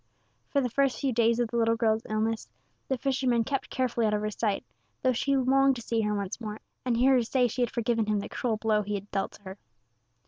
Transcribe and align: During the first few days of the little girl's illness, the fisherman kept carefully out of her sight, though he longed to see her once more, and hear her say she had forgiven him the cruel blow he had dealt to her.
During 0.51 0.63
the 0.63 0.71
first 0.71 0.99
few 0.99 1.13
days 1.13 1.39
of 1.39 1.49
the 1.49 1.57
little 1.57 1.75
girl's 1.75 2.07
illness, 2.09 2.49
the 2.87 2.97
fisherman 2.97 3.43
kept 3.43 3.69
carefully 3.69 4.07
out 4.07 4.15
of 4.15 4.21
her 4.21 4.31
sight, 4.31 4.65
though 5.03 5.11
he 5.11 5.37
longed 5.37 5.75
to 5.75 5.81
see 5.83 6.01
her 6.01 6.15
once 6.15 6.41
more, 6.41 6.59
and 6.83 6.97
hear 6.97 7.13
her 7.13 7.21
say 7.21 7.47
she 7.47 7.61
had 7.61 7.69
forgiven 7.69 8.07
him 8.07 8.19
the 8.19 8.27
cruel 8.27 8.57
blow 8.57 8.81
he 8.81 8.95
had 8.95 9.11
dealt 9.11 9.33
to 9.33 9.43
her. 9.43 9.59